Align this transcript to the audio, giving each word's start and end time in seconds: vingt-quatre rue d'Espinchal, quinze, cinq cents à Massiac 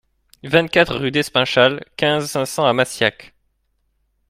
vingt-quatre 0.41 0.95
rue 0.95 1.11
d'Espinchal, 1.11 1.85
quinze, 1.95 2.31
cinq 2.31 2.47
cents 2.47 2.65
à 2.65 2.73
Massiac 2.73 3.35